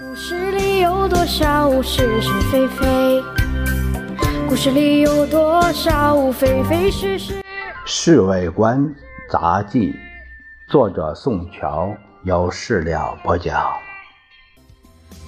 [0.00, 3.22] 故事里有多少是是非非？
[4.48, 7.34] 故事里有多少非非是是？
[7.84, 8.82] 《侍卫官
[9.30, 9.92] 杂记》，
[10.66, 11.94] 作者宋乔，
[12.24, 13.70] 有事了播讲。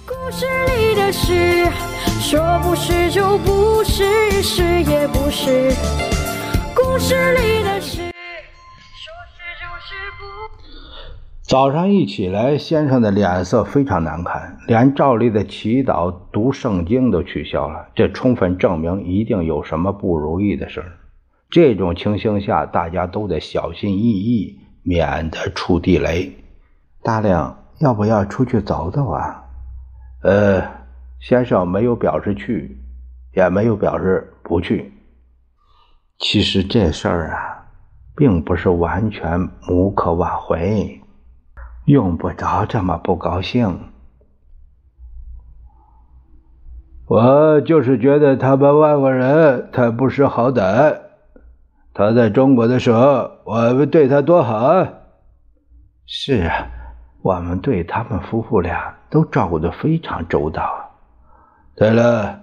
[0.06, 1.68] 故事里的事，
[2.22, 5.74] 说不是就不是，是也不是。
[6.74, 7.53] 故事里
[11.54, 17.90] 早上一起来，先生的脸色非常难看，连照例的祈祷、读圣经都取消了。
[17.94, 20.90] 这充分证明一定有什么不如意的事儿。
[21.48, 26.36] 这种情形下，大家都得小心翼翼，免得触地雷。
[27.04, 29.44] 大亮，要不要出去走走啊？
[30.24, 30.60] 呃，
[31.20, 32.76] 先生没有表示去，
[33.32, 34.92] 也没有表示不去。
[36.18, 37.68] 其实这事儿啊，
[38.16, 41.00] 并不是完全无可挽回。
[41.86, 43.90] 用不着这么不高兴，
[47.06, 50.98] 我就是觉得他们外国人太不识好歹。
[51.92, 54.88] 他在中国的时候，我们对他多好啊！
[56.06, 56.68] 是啊，
[57.22, 60.90] 我们对他们夫妇俩都照顾的非常周到。
[61.76, 62.40] 对了，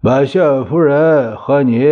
[0.00, 1.84] 马歇尔夫人和你，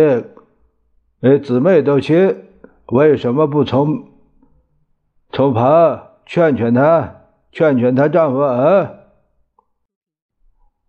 [1.21, 2.43] 哎，姊妹都亲，
[2.87, 4.09] 为什么不从？
[5.31, 7.15] 丑鹏劝劝她，
[7.51, 8.91] 劝劝她丈夫啊！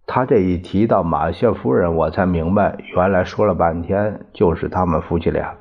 [0.06, 5.54] 他这一提到马歇夫人，我才明白，原来说了半天就是他们夫妻俩。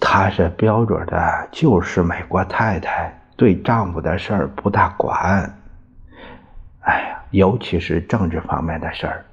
[0.00, 5.58] 她是标准的就是美国太太，对丈夫的事儿不大管。
[6.80, 9.24] 哎呀，尤其是政治方面的事儿。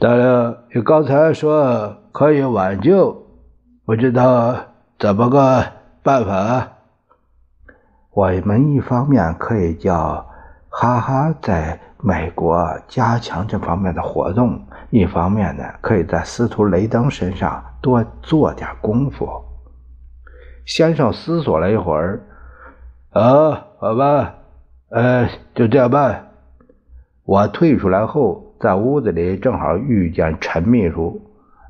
[0.00, 3.26] 大亮，你刚才说可以挽救，
[3.84, 4.56] 不知道
[4.98, 5.77] 怎么个？
[6.08, 6.66] 办法，
[8.12, 10.26] 我们一方面可以叫
[10.70, 19.28] 哈哈在美国加强这方面的活动，一方面呢，可以在司徒雷登身上多做点功夫。
[20.64, 22.22] 先生思索了一会儿，
[23.10, 24.32] 啊，好吧，
[24.88, 26.28] 呃，就这样办。
[27.24, 31.20] 我退出来后，在屋子里正好遇见陈秘书。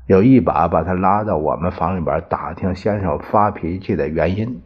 [0.09, 4.63] 有一把把他拉到我们房里边打听先生发脾气的原因。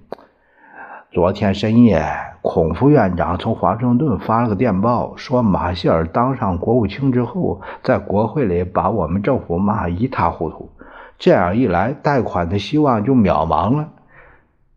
[1.11, 2.01] 昨天深夜，
[2.41, 10.71] 孔副院长从华盛顿发了个电报，说马歇尔当上国务卿之后，在国会里把我们政府骂一塌糊涂。
[11.19, 13.89] 这样一来，贷款的希望就渺茫了。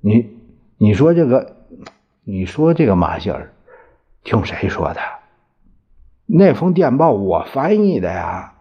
[0.01, 0.37] 你，
[0.79, 1.59] 你说这个，
[2.25, 3.53] 你说这个马歇尔，
[4.25, 5.01] 听谁说的？
[6.27, 8.55] 那封电报我翻译的呀。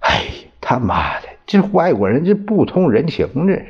[0.00, 0.43] 哎。
[0.66, 3.66] 他妈的，这外国人这不通人情，这是。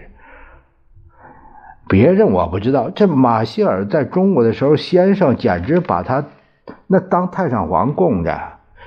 [1.89, 6.25] 别人我不知道，这马歇尔在中国的时候，先生简直把他
[6.87, 8.41] 那当太上皇供着，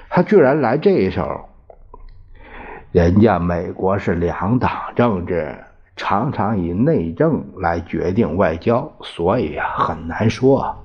[0.09, 1.49] 他居然来这一手。
[2.93, 5.53] 人家美国是两党政治，
[5.97, 10.77] 常常以内政来决定外交，所以啊很难说。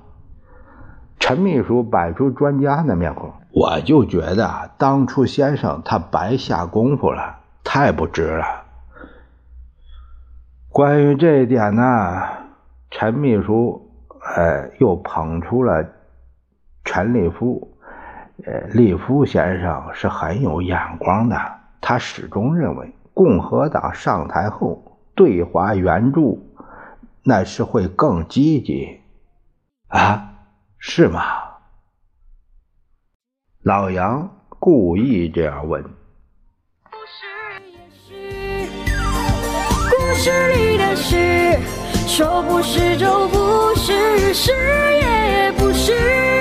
[1.19, 3.31] 陈秘书摆出专家的面孔。
[3.55, 8.63] 我就觉得当初先生他白下功夫了，太不值了。
[10.69, 12.23] 关于这一点呢，
[12.89, 13.91] 陈秘书
[14.35, 15.87] 呃又捧出了
[16.83, 17.77] 陈立夫，
[18.43, 21.39] 呃，立夫先生是很有眼光的，
[21.79, 26.43] 他始终认为共和党上台后对华援助
[27.21, 28.99] 那是会更积极
[29.89, 30.31] 啊，
[30.79, 31.21] 是吗？
[33.63, 34.29] 老杨
[34.59, 35.81] 故意这样问。
[39.89, 41.57] 故事里的事
[42.05, 46.32] 说不是就不是是也不是。